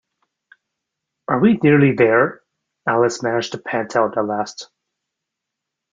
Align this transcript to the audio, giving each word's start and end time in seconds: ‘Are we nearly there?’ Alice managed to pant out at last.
‘Are 1.27 1.37
we 1.39 1.59
nearly 1.61 1.91
there?’ 1.93 2.41
Alice 2.87 3.21
managed 3.21 3.51
to 3.51 3.59
pant 3.59 3.95
out 3.95 4.17
at 4.17 4.25
last. 4.25 4.71